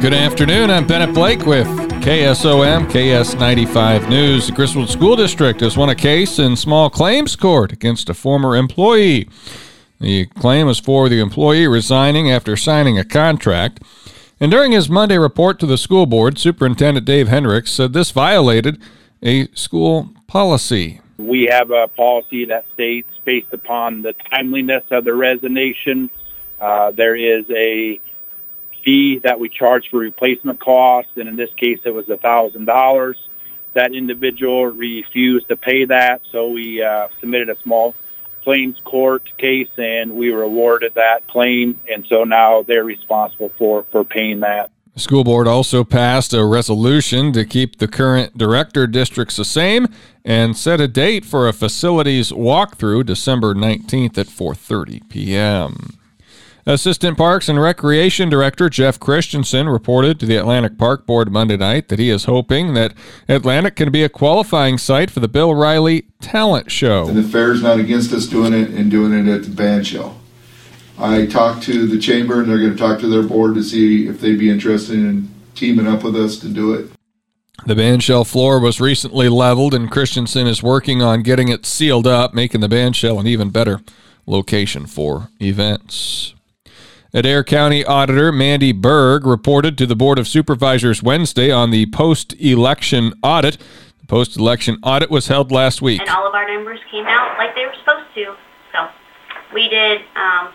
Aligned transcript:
Good 0.00 0.14
afternoon. 0.14 0.70
I'm 0.70 0.86
Bennett 0.86 1.12
Blake 1.12 1.44
with 1.44 1.66
KSOM, 1.66 2.88
KS95 2.88 4.08
News. 4.08 4.46
The 4.46 4.52
Griswold 4.52 4.88
School 4.88 5.16
District 5.16 5.58
has 5.58 5.76
won 5.76 5.88
a 5.88 5.94
case 5.96 6.38
in 6.38 6.54
small 6.54 6.88
claims 6.88 7.34
court 7.34 7.72
against 7.72 8.08
a 8.08 8.14
former 8.14 8.54
employee. 8.54 9.28
The 9.98 10.26
claim 10.26 10.68
was 10.68 10.78
for 10.78 11.08
the 11.08 11.18
employee 11.18 11.66
resigning 11.66 12.30
after 12.30 12.56
signing 12.56 12.96
a 12.96 13.04
contract. 13.04 13.82
And 14.38 14.52
during 14.52 14.70
his 14.70 14.88
Monday 14.88 15.18
report 15.18 15.58
to 15.58 15.66
the 15.66 15.76
school 15.76 16.06
board, 16.06 16.38
Superintendent 16.38 17.04
Dave 17.04 17.26
Hendricks 17.26 17.72
said 17.72 17.92
this 17.92 18.12
violated 18.12 18.80
a 19.20 19.48
school 19.48 20.10
policy. 20.28 21.00
We 21.18 21.48
have 21.50 21.72
a 21.72 21.88
policy 21.88 22.44
that 22.44 22.66
states 22.72 23.08
based 23.24 23.52
upon 23.52 24.02
the 24.02 24.14
timeliness 24.30 24.84
of 24.92 25.04
the 25.04 25.14
resignation, 25.14 26.08
uh, 26.60 26.92
there 26.92 27.16
is 27.16 27.44
a 27.50 28.00
fee 28.88 29.18
that 29.18 29.38
we 29.38 29.48
charge 29.50 29.90
for 29.90 29.98
replacement 29.98 30.58
costs, 30.60 31.12
and 31.16 31.28
in 31.28 31.36
this 31.36 31.52
case, 31.54 31.78
it 31.84 31.90
was 31.90 32.08
a 32.08 32.16
thousand 32.16 32.64
dollars. 32.64 33.16
That 33.74 33.94
individual 33.94 34.66
refused 34.66 35.48
to 35.48 35.56
pay 35.56 35.84
that, 35.84 36.22
so 36.32 36.48
we 36.48 36.82
uh, 36.82 37.08
submitted 37.20 37.50
a 37.50 37.58
small 37.60 37.94
claims 38.42 38.78
court 38.82 39.28
case, 39.36 39.68
and 39.76 40.12
we 40.12 40.32
were 40.32 40.42
awarded 40.42 40.94
that 40.94 41.26
claim, 41.26 41.78
and 41.92 42.06
so 42.06 42.24
now 42.24 42.62
they're 42.62 42.84
responsible 42.84 43.52
for 43.58 43.84
for 43.92 44.04
paying 44.04 44.40
that. 44.40 44.70
The 44.94 45.00
school 45.00 45.22
board 45.22 45.46
also 45.46 45.84
passed 45.84 46.32
a 46.32 46.44
resolution 46.44 47.32
to 47.34 47.44
keep 47.44 47.78
the 47.78 47.86
current 47.86 48.38
director 48.38 48.86
districts 48.86 49.36
the 49.36 49.44
same 49.44 49.86
and 50.24 50.56
set 50.56 50.80
a 50.80 50.88
date 50.88 51.24
for 51.24 51.46
a 51.46 51.52
facilities 51.52 52.32
walkthrough 52.32 53.04
December 53.04 53.54
19th 53.54 54.16
at 54.16 54.28
4:30 54.28 55.08
p.m. 55.10 55.97
Assistant 56.68 57.16
Parks 57.16 57.48
and 57.48 57.58
Recreation 57.58 58.28
Director 58.28 58.68
Jeff 58.68 59.00
Christensen 59.00 59.70
reported 59.70 60.20
to 60.20 60.26
the 60.26 60.36
Atlantic 60.36 60.76
Park 60.76 61.06
Board 61.06 61.32
Monday 61.32 61.56
night 61.56 61.88
that 61.88 61.98
he 61.98 62.10
is 62.10 62.26
hoping 62.26 62.74
that 62.74 62.92
Atlantic 63.26 63.74
can 63.74 63.90
be 63.90 64.04
a 64.04 64.10
qualifying 64.10 64.76
site 64.76 65.10
for 65.10 65.20
the 65.20 65.28
Bill 65.28 65.54
Riley 65.54 66.08
Talent 66.20 66.70
Show. 66.70 67.08
And 67.08 67.16
the 67.16 67.22
fair's 67.22 67.62
not 67.62 67.80
against 67.80 68.12
us 68.12 68.26
doing 68.26 68.52
it 68.52 68.68
and 68.68 68.90
doing 68.90 69.14
it 69.14 69.32
at 69.34 69.44
the 69.44 69.48
bandshell. 69.48 70.16
I 70.98 71.24
talked 71.24 71.62
to 71.62 71.86
the 71.86 71.98
chamber 71.98 72.42
and 72.42 72.50
they're 72.50 72.58
going 72.58 72.72
to 72.72 72.76
talk 72.76 73.00
to 73.00 73.08
their 73.08 73.22
board 73.22 73.54
to 73.54 73.62
see 73.62 74.06
if 74.06 74.20
they'd 74.20 74.38
be 74.38 74.50
interested 74.50 74.96
in 74.96 75.30
teaming 75.54 75.86
up 75.86 76.04
with 76.04 76.16
us 76.16 76.36
to 76.40 76.48
do 76.50 76.74
it. 76.74 76.90
The 77.64 77.76
bandshell 77.76 78.30
floor 78.30 78.60
was 78.60 78.78
recently 78.78 79.30
leveled, 79.30 79.72
and 79.72 79.90
Christensen 79.90 80.46
is 80.46 80.62
working 80.62 81.00
on 81.00 81.22
getting 81.22 81.48
it 81.48 81.64
sealed 81.64 82.06
up, 82.06 82.34
making 82.34 82.60
the 82.60 82.68
bandshell 82.68 83.18
an 83.18 83.26
even 83.26 83.48
better 83.48 83.80
location 84.26 84.84
for 84.84 85.30
events. 85.40 86.34
Adair 87.14 87.42
County 87.42 87.86
Auditor 87.86 88.30
Mandy 88.30 88.70
Berg 88.72 89.24
reported 89.24 89.78
to 89.78 89.86
the 89.86 89.96
Board 89.96 90.18
of 90.18 90.28
Supervisors 90.28 91.02
Wednesday 91.02 91.50
on 91.50 91.70
the 91.70 91.86
post 91.86 92.34
election 92.38 93.14
audit. 93.22 93.56
The 94.00 94.06
post 94.06 94.36
election 94.36 94.76
audit 94.82 95.10
was 95.10 95.26
held 95.26 95.50
last 95.50 95.80
week. 95.80 96.02
And 96.02 96.10
all 96.10 96.28
of 96.28 96.34
our 96.34 96.46
numbers 96.46 96.80
came 96.90 97.06
out 97.06 97.38
like 97.38 97.54
they 97.54 97.64
were 97.64 97.74
supposed 97.78 98.12
to. 98.14 98.36
So 98.74 98.88
we 99.54 99.70
did 99.70 100.02
um, 100.16 100.52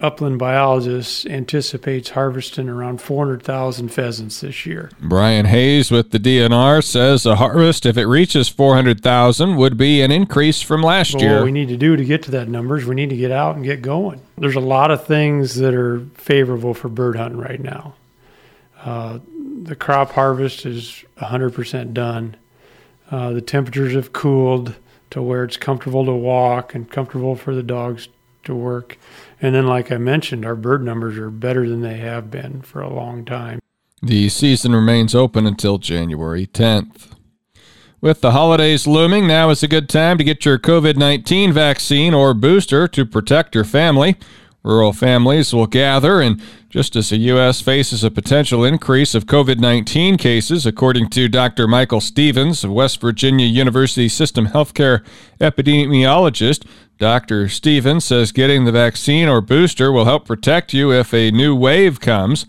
upland 0.00 0.38
biologist 0.38 1.26
anticipates 1.26 2.10
harvesting 2.10 2.68
around 2.68 3.00
400,000 3.00 3.88
pheasants 3.88 4.40
this 4.40 4.64
year. 4.64 4.90
Brian 5.00 5.46
Hayes 5.46 5.90
with 5.90 6.10
the 6.10 6.20
DNR 6.20 6.82
says 6.84 7.26
a 7.26 7.36
harvest, 7.36 7.84
if 7.84 7.96
it 7.96 8.06
reaches 8.06 8.48
400,000, 8.48 9.56
would 9.56 9.76
be 9.76 10.00
an 10.02 10.12
increase 10.12 10.62
from 10.62 10.82
last 10.82 11.20
year. 11.20 11.36
What 11.36 11.44
we 11.44 11.52
need 11.52 11.68
to 11.68 11.76
do 11.76 11.96
to 11.96 12.04
get 12.04 12.22
to 12.24 12.30
that 12.32 12.48
numbers, 12.48 12.86
we 12.86 12.94
need 12.94 13.10
to 13.10 13.16
get 13.16 13.32
out 13.32 13.56
and 13.56 13.64
get 13.64 13.82
going. 13.82 14.20
There's 14.36 14.54
a 14.54 14.60
lot 14.60 14.90
of 14.90 15.04
things 15.04 15.56
that 15.56 15.74
are 15.74 16.00
favorable 16.14 16.74
for 16.74 16.88
bird 16.88 17.16
hunting 17.16 17.40
right 17.40 17.60
now. 17.60 17.94
Uh, 18.80 19.18
the 19.62 19.74
crop 19.74 20.12
harvest 20.12 20.64
is 20.64 21.04
100% 21.18 21.92
done. 21.92 22.36
Uh, 23.10 23.30
the 23.30 23.40
temperatures 23.40 23.94
have 23.94 24.12
cooled 24.12 24.76
to 25.10 25.22
where 25.22 25.42
it's 25.42 25.56
comfortable 25.56 26.04
to 26.04 26.12
walk 26.12 26.74
and 26.74 26.90
comfortable 26.90 27.34
for 27.34 27.54
the 27.54 27.62
dogs 27.62 28.08
to 28.44 28.54
work. 28.54 28.98
And 29.40 29.54
then, 29.54 29.66
like 29.66 29.92
I 29.92 29.98
mentioned, 29.98 30.44
our 30.44 30.56
bird 30.56 30.84
numbers 30.84 31.16
are 31.18 31.30
better 31.30 31.68
than 31.68 31.82
they 31.82 31.98
have 31.98 32.30
been 32.30 32.62
for 32.62 32.80
a 32.80 32.92
long 32.92 33.24
time. 33.24 33.60
The 34.02 34.28
season 34.28 34.74
remains 34.74 35.14
open 35.14 35.46
until 35.46 35.78
January 35.78 36.46
10th. 36.46 37.12
With 38.00 38.20
the 38.20 38.30
holidays 38.30 38.86
looming, 38.86 39.26
now 39.26 39.50
is 39.50 39.64
a 39.64 39.68
good 39.68 39.88
time 39.88 40.18
to 40.18 40.24
get 40.24 40.44
your 40.44 40.56
COVID 40.56 40.96
19 40.96 41.52
vaccine 41.52 42.14
or 42.14 42.32
booster 42.32 42.86
to 42.86 43.04
protect 43.04 43.56
your 43.56 43.64
family. 43.64 44.16
Rural 44.64 44.92
families 44.92 45.54
will 45.54 45.66
gather, 45.66 46.20
and 46.20 46.42
just 46.68 46.96
as 46.96 47.10
the 47.10 47.16
U.S. 47.16 47.60
faces 47.60 48.02
a 48.02 48.10
potential 48.10 48.64
increase 48.64 49.14
of 49.14 49.26
COVID 49.26 49.58
19 49.58 50.16
cases, 50.16 50.66
according 50.66 51.10
to 51.10 51.28
Dr. 51.28 51.68
Michael 51.68 52.00
Stevens, 52.00 52.64
a 52.64 52.70
West 52.70 53.00
Virginia 53.00 53.46
University 53.46 54.08
System 54.08 54.48
Healthcare 54.48 55.04
epidemiologist, 55.40 56.66
Dr. 56.98 57.48
Stevens 57.48 58.04
says 58.04 58.32
getting 58.32 58.64
the 58.64 58.72
vaccine 58.72 59.28
or 59.28 59.40
booster 59.40 59.92
will 59.92 60.04
help 60.04 60.26
protect 60.26 60.74
you 60.74 60.92
if 60.92 61.14
a 61.14 61.30
new 61.30 61.54
wave 61.54 62.00
comes. 62.00 62.44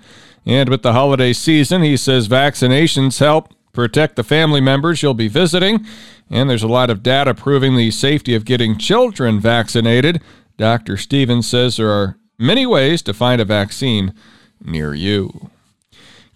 And 0.45 0.69
with 0.69 0.81
the 0.81 0.93
holiday 0.93 1.33
season, 1.33 1.83
he 1.83 1.95
says 1.95 2.27
vaccinations 2.27 3.19
help 3.19 3.53
protect 3.73 4.15
the 4.15 4.23
family 4.23 4.59
members 4.59 5.03
you'll 5.03 5.13
be 5.13 5.27
visiting. 5.27 5.85
And 6.31 6.49
there's 6.49 6.63
a 6.63 6.67
lot 6.67 6.89
of 6.89 7.03
data 7.03 7.35
proving 7.35 7.75
the 7.75 7.91
safety 7.91 8.33
of 8.33 8.45
getting 8.45 8.77
children 8.79 9.39
vaccinated. 9.39 10.21
Dr. 10.59 10.97
Stevens 10.97 11.47
says 11.47 11.77
there 11.77 11.89
are 11.89 12.17
many 12.37 12.65
ways 12.65 13.01
to 13.03 13.13
find 13.13 13.39
a 13.39 13.45
vaccine 13.45 14.13
near 14.61 14.93
you. 14.93 15.49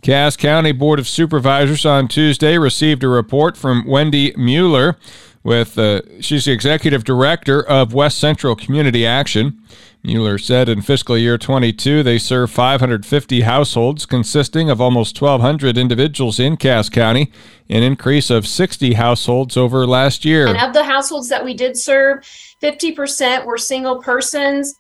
Cass 0.01 0.37
County 0.37 0.71
Board 0.71 0.97
of 0.97 1.09
Supervisors 1.09 1.85
on 1.85 2.07
Tuesday 2.07 2.57
received 2.57 3.03
a 3.03 3.09
report 3.09 3.57
from 3.57 3.85
Wendy 3.85 4.33
Mueller 4.37 4.97
with 5.43 5.77
uh, 5.77 6.01
she's 6.21 6.45
the 6.45 6.53
executive 6.53 7.03
director 7.03 7.61
of 7.61 7.93
West 7.93 8.17
Central 8.17 8.55
Community 8.55 9.05
Action. 9.05 9.61
Mueller 10.05 10.37
said 10.37 10.67
in 10.67 10.81
fiscal 10.81 11.17
year 11.17 11.37
22 11.37 12.03
they 12.03 12.17
serve 12.17 12.51
550 12.51 13.41
households 13.41 14.05
consisting 14.05 14.69
of 14.69 14.81
almost 14.81 15.19
1200 15.19 15.77
individuals 15.77 16.39
in 16.39 16.57
Cass 16.57 16.89
County, 16.89 17.31
an 17.69 17.83
increase 17.83 18.29
of 18.29 18.45
60 18.45 18.95
households 18.95 19.55
over 19.55 19.87
last 19.87 20.25
year. 20.25 20.47
And 20.47 20.57
of 20.57 20.73
the 20.73 20.83
households 20.83 21.29
that 21.29 21.45
we 21.45 21.53
did 21.53 21.77
serve, 21.77 22.19
50% 22.61 23.45
were 23.45 23.57
single 23.57 24.01
persons. 24.01 24.75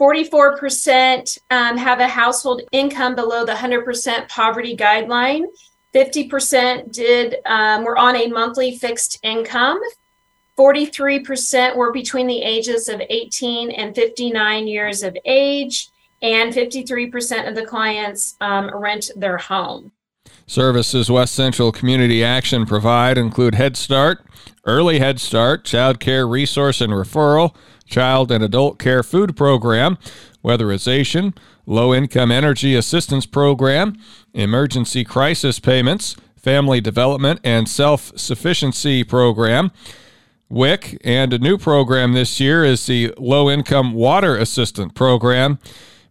44% 0.00 1.38
um, 1.50 1.76
have 1.76 2.00
a 2.00 2.08
household 2.08 2.62
income 2.72 3.14
below 3.14 3.44
the 3.44 3.52
100% 3.52 4.28
poverty 4.28 4.76
guideline. 4.76 5.44
50% 5.94 6.90
did 6.90 7.36
um, 7.46 7.84
were 7.84 7.96
on 7.96 8.16
a 8.16 8.26
monthly 8.26 8.76
fixed 8.76 9.20
income. 9.22 9.78
43% 10.58 11.76
were 11.76 11.92
between 11.92 12.26
the 12.26 12.42
ages 12.42 12.88
of 12.88 13.02
18 13.08 13.70
and 13.72 13.94
59 13.94 14.66
years 14.66 15.02
of 15.02 15.16
age, 15.24 15.88
and 16.22 16.52
53% 16.52 17.48
of 17.48 17.54
the 17.54 17.66
clients 17.66 18.36
um, 18.40 18.70
rent 18.74 19.10
their 19.16 19.36
home. 19.36 19.92
Services 20.46 21.10
West 21.10 21.34
Central 21.34 21.72
Community 21.72 22.22
Action 22.22 22.66
provide 22.66 23.18
include 23.18 23.54
Head 23.54 23.76
Start, 23.76 24.24
Early 24.64 24.98
Head 24.98 25.20
Start, 25.20 25.64
Child 25.64 26.00
Care 26.00 26.26
Resource 26.26 26.80
and 26.80 26.92
Referral, 26.92 27.54
Child 27.86 28.30
and 28.30 28.42
Adult 28.44 28.78
Care 28.78 29.02
Food 29.02 29.36
Program, 29.36 29.98
Weatherization, 30.44 31.36
Low 31.66 31.94
Income 31.94 32.30
Energy 32.30 32.74
Assistance 32.74 33.26
Program, 33.26 33.96
Emergency 34.34 35.04
Crisis 35.04 35.58
Payments, 35.58 36.16
Family 36.36 36.80
Development 36.80 37.40
and 37.42 37.68
Self 37.68 38.12
Sufficiency 38.18 39.02
Program. 39.02 39.70
WIC, 40.48 40.98
and 41.04 41.32
a 41.32 41.38
new 41.38 41.56
program 41.56 42.12
this 42.12 42.38
year 42.38 42.64
is 42.64 42.86
the 42.86 43.14
Low 43.18 43.50
Income 43.50 43.94
Water 43.94 44.36
Assistant 44.36 44.94
Program. 44.94 45.58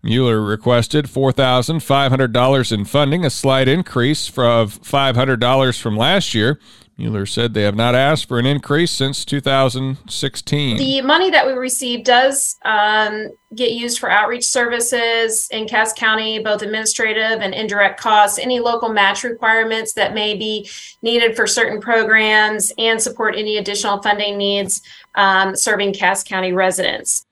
Mueller 0.02 0.42
requested 0.42 1.06
$4,500 1.06 2.72
in 2.72 2.86
funding, 2.86 3.24
a 3.24 3.30
slight 3.30 3.68
increase 3.70 4.28
of 4.38 4.82
$500 4.82 5.82
from 5.82 5.96
last 5.96 6.34
year. 6.34 6.60
Mueller 6.98 7.26
said 7.26 7.54
they 7.54 7.64
have 7.64 7.76
not 7.76 7.96
asked 7.96 8.28
for 8.28 8.38
an 8.38 8.46
increase 8.46 8.92
since 8.92 9.26
2016. 9.26 10.78
The 10.78 11.02
money 11.02 11.32
that 11.32 11.46
we 11.46 11.54
receive 11.54 12.04
does 12.04 12.56
um, 12.66 13.30
get 13.56 13.72
used 13.72 13.98
for 13.98 14.12
outreach 14.12 14.46
services 14.46 15.48
in 15.52 15.68
Cass 15.68 15.92
County, 15.94 16.38
both 16.40 16.62
administrative 16.62 17.42
and 17.42 17.54
indirect 17.54 18.00
costs, 18.00 18.38
any 18.38 18.60
local 18.60 18.90
match 18.90 19.24
requirements 19.24 19.94
that 19.94 20.14
may 20.14 20.36
be 20.36 20.70
needed 21.02 21.36
for 21.36 21.48
certain 21.48 21.82
programs, 21.82 22.72
and 22.78 23.02
support 23.02 23.36
any 23.36 23.58
additional 23.58 24.00
funding 24.02 24.38
needs 24.38 24.82
um, 25.16 25.56
serving 25.56 25.94
Cass 25.94 26.24
County 26.24 26.54
residents. 26.54 27.26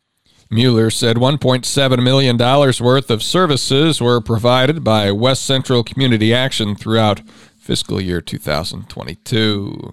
Mueller 0.54 0.90
said 0.90 1.16
$1.7 1.16 2.04
million 2.04 2.38
worth 2.38 3.10
of 3.10 3.24
services 3.24 4.02
were 4.02 4.20
provided 4.20 4.84
by 4.84 5.10
West 5.10 5.46
Central 5.46 5.82
Community 5.82 6.34
Action 6.34 6.76
throughout 6.76 7.22
fiscal 7.62 8.02
year 8.02 8.22
2022. 8.22 9.92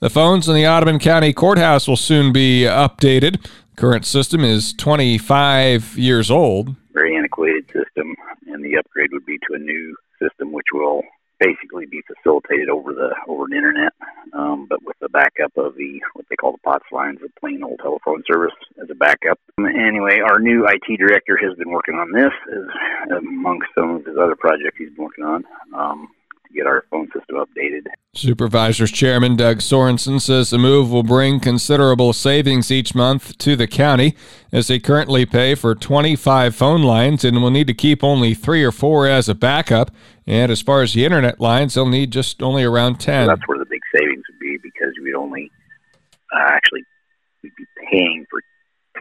The 0.00 0.10
phones 0.10 0.48
in 0.48 0.54
the 0.54 0.66
Audubon 0.66 0.98
County 1.00 1.32
Courthouse 1.32 1.88
will 1.88 1.96
soon 1.96 2.32
be 2.32 2.62
updated. 2.62 3.44
Current 3.76 4.06
system 4.06 4.44
is 4.44 4.72
25 4.74 5.98
years 5.98 6.30
old. 6.30 6.76
Very 6.92 7.16
antiquated 7.16 7.66
system, 7.66 8.14
and 8.46 8.64
the 8.64 8.78
upgrade 8.78 9.10
would 9.12 9.26
be 9.26 9.38
to 9.48 9.54
a 9.54 9.58
new 9.58 9.96
system, 10.22 10.52
which 10.52 10.66
will 10.72 11.02
basically 11.40 11.84
be 11.86 12.00
facilitated 12.06 12.68
over 12.68 12.92
the 12.92 13.10
over 13.26 13.46
the 13.48 13.56
internet, 13.56 13.92
um, 14.32 14.66
but 14.70 14.78
with 14.84 14.96
the 15.00 15.08
backup 15.08 15.50
of 15.56 15.74
the 15.74 16.00
what 16.14 16.24
they 16.30 16.36
call 16.36 16.52
the 16.52 16.58
POTS 16.58 16.86
lines, 16.92 17.18
the 17.20 17.28
plain 17.40 17.64
old 17.64 17.80
telephone 17.80 18.22
service 18.30 18.54
as 18.80 18.88
a 18.88 18.94
backup. 18.94 19.38
Anyway, 19.58 20.20
our 20.20 20.38
new 20.38 20.64
IT 20.66 20.96
director 20.96 21.36
has 21.36 21.56
been 21.58 21.70
working 21.70 21.96
on 21.96 22.12
this, 22.12 22.32
as 22.52 23.18
amongst 23.18 23.66
some 23.76 23.96
of 23.96 24.06
his 24.06 24.16
other 24.16 24.36
projects 24.36 24.78
he's 24.78 24.90
been 24.90 25.04
working 25.04 25.24
on. 25.24 25.44
Um, 25.74 26.08
get 26.54 26.66
our 26.66 26.84
phone 26.90 27.06
system 27.12 27.36
updated. 27.36 27.86
Supervisors 28.14 28.90
Chairman 28.92 29.36
Doug 29.36 29.58
Sorensen 29.58 30.20
says 30.20 30.50
the 30.50 30.58
move 30.58 30.90
will 30.90 31.02
bring 31.02 31.40
considerable 31.40 32.12
savings 32.12 32.70
each 32.70 32.94
month 32.94 33.36
to 33.38 33.56
the 33.56 33.66
county 33.66 34.14
as 34.52 34.68
they 34.68 34.78
currently 34.78 35.26
pay 35.26 35.54
for 35.54 35.74
25 35.74 36.54
phone 36.54 36.82
lines 36.82 37.24
and 37.24 37.42
will 37.42 37.50
need 37.50 37.66
to 37.66 37.74
keep 37.74 38.04
only 38.04 38.34
three 38.34 38.62
or 38.62 38.72
four 38.72 39.06
as 39.06 39.28
a 39.28 39.34
backup. 39.34 39.90
And 40.26 40.50
as 40.50 40.62
far 40.62 40.82
as 40.82 40.94
the 40.94 41.04
internet 41.04 41.40
lines, 41.40 41.74
they'll 41.74 41.88
need 41.88 42.12
just 42.12 42.42
only 42.42 42.64
around 42.64 43.00
10. 43.00 43.26
that's 43.26 43.46
where 43.46 43.58
the 43.58 43.66
big 43.66 43.82
savings 43.94 44.22
would 44.30 44.38
be 44.38 44.56
because 44.62 44.94
we'd 45.02 45.14
only 45.14 45.50
uh, 46.32 46.38
actually 46.38 46.82
we'd 47.42 47.54
be 47.56 47.66
paying 47.90 48.26
for 48.30 48.40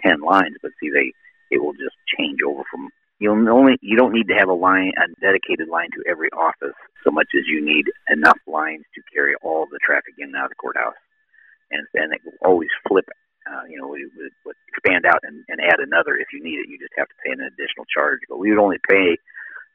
10 0.03 0.21
lines, 0.21 0.55
but 0.61 0.71
see, 0.79 0.89
they 0.89 1.13
it 1.51 1.61
will 1.61 1.73
just 1.73 1.95
change 2.17 2.22
You'll 3.19 3.49
only 3.49 3.77
you 3.81 3.95
don't 3.95 4.13
need 4.13 4.27
to 4.27 4.35
have 4.35 4.49
a 4.49 4.53
line 4.53 4.91
a 4.97 5.07
dedicated 5.21 5.69
line 5.69 5.89
to 5.95 6.03
every 6.09 6.29
office 6.33 6.75
so 7.03 7.11
much 7.11 7.27
as 7.37 7.47
you 7.47 7.63
need 7.63 7.85
enough 8.09 8.39
lines 8.47 8.83
to 8.95 9.01
carry 9.13 9.35
all 9.43 9.65
the 9.69 9.79
traffic 9.83 10.15
in 10.17 10.29
and 10.31 10.35
out 10.35 10.45
of 10.45 10.51
the 10.51 10.61
courthouse, 10.63 10.97
and 11.71 11.85
then 11.93 12.11
it 12.11 12.21
will 12.25 12.37
always 12.43 12.69
flip. 12.87 13.05
Uh, 13.43 13.63
you 13.69 13.77
know, 13.77 13.87
we 13.87 14.07
would 14.15 14.55
expand 14.71 15.05
out 15.05 15.19
and, 15.23 15.43
and 15.49 15.59
add 15.59 15.79
another 15.79 16.15
if 16.15 16.31
you 16.31 16.41
need 16.41 16.63
it. 16.63 16.69
You 16.69 16.79
just 16.79 16.95
have 16.97 17.07
to 17.07 17.19
pay 17.23 17.31
an 17.31 17.43
additional 17.43 17.85
charge. 17.91 18.19
But 18.29 18.39
we 18.39 18.49
would 18.49 18.61
only 18.61 18.79
pay 18.89 19.17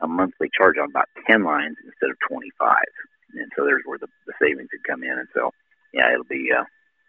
a 0.01 0.09
monthly 0.09 0.49
charge 0.57 0.77
on 0.81 0.91
about 0.91 1.09
ten 1.29 1.45
lines 1.45 1.77
instead 1.85 2.11
of 2.11 2.17
twenty 2.29 2.51
five, 2.59 2.93
and 3.35 3.51
so 3.57 3.65
there's 3.65 3.85
where 3.85 3.99
the, 3.99 4.09
the 4.27 4.33
savings 4.41 4.69
would 4.73 4.85
come 4.89 5.05
in. 5.05 5.13
And 5.13 5.29
so, 5.33 5.53
yeah, 5.93 6.13
it'll 6.13 6.29
be. 6.29 6.49
Uh, 6.53 6.65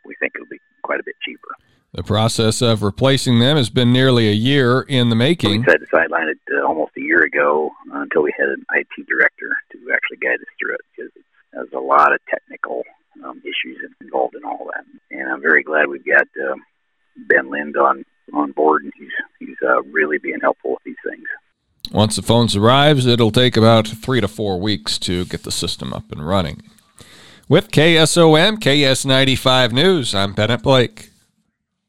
we 0.05 0.15
think 0.19 0.33
it'll 0.35 0.47
be 0.47 0.59
quite 0.83 0.99
a 0.99 1.03
bit 1.03 1.15
cheaper. 1.23 1.51
The 1.93 2.03
process 2.03 2.61
of 2.61 2.83
replacing 2.83 3.39
them 3.39 3.57
has 3.57 3.69
been 3.69 3.91
nearly 3.91 4.29
a 4.29 4.33
year 4.33 4.81
in 4.81 5.09
the 5.09 5.15
making. 5.15 5.51
We 5.51 5.57
decided 5.57 5.79
to 5.79 5.87
sideline 5.91 6.27
it 6.27 6.37
uh, 6.53 6.67
almost 6.67 6.91
a 6.95 7.01
year 7.01 7.23
ago 7.23 7.71
uh, 7.91 8.01
until 8.01 8.21
we 8.21 8.33
had 8.37 8.47
an 8.49 8.63
IT 8.73 9.07
director 9.07 9.49
to 9.71 9.77
actually 9.91 10.17
guide 10.17 10.39
us 10.39 10.47
through 10.59 10.75
it 10.75 10.81
because 10.95 11.11
there's 11.51 11.73
a 11.73 11.79
lot 11.79 12.13
of 12.13 12.19
technical 12.29 12.83
um, 13.23 13.39
issues 13.39 13.79
involved 14.01 14.35
in 14.35 14.43
all 14.43 14.69
that. 14.71 14.85
And 15.09 15.31
I'm 15.31 15.41
very 15.41 15.63
glad 15.63 15.87
we've 15.87 16.05
got 16.05 16.27
uh, 16.39 16.55
Ben 17.27 17.49
Lind 17.49 17.75
on 17.75 18.05
on 18.33 18.51
board, 18.51 18.83
and 18.83 18.93
he's 18.95 19.09
he's 19.39 19.57
uh, 19.67 19.81
really 19.83 20.19
being 20.19 20.39
helpful 20.41 20.71
with 20.71 20.83
these 20.85 20.95
things. 21.03 21.25
Once 21.91 22.15
the 22.15 22.21
phones 22.21 22.55
arrives, 22.55 23.07
it'll 23.07 23.31
take 23.31 23.57
about 23.57 23.87
three 23.87 24.21
to 24.21 24.27
four 24.27 24.59
weeks 24.59 24.99
to 24.99 25.25
get 25.25 25.43
the 25.43 25.51
system 25.51 25.91
up 25.91 26.11
and 26.11 26.27
running. 26.27 26.61
With 27.47 27.71
KSOM 27.71 28.59
KS95 28.59 29.71
News, 29.71 30.13
I'm 30.13 30.33
Bennett 30.33 30.61
Blake. 30.61 31.09